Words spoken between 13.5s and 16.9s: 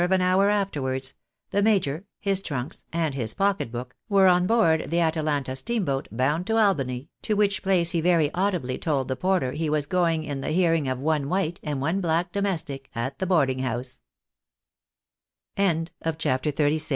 house. CHAPTER XXXVII.